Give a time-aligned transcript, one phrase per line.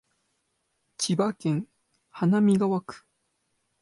[0.97, 1.67] 千葉市
[2.09, 3.05] 花見川区